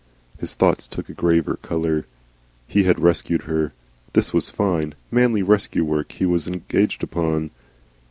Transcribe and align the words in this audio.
His 0.39 0.55
thoughts 0.55 0.87
took 0.87 1.09
a 1.09 1.13
graver 1.13 1.57
colour. 1.57 2.07
He 2.67 2.85
had 2.85 2.99
rescued 2.99 3.43
her. 3.43 3.71
This 4.13 4.33
was 4.33 4.49
fine, 4.49 4.95
manly 5.11 5.43
rescue 5.43 5.83
work 5.85 6.13
he 6.13 6.25
was 6.25 6.47
engaged 6.47 7.03
upon. 7.03 7.51